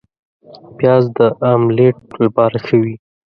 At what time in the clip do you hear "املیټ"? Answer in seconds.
1.53-1.97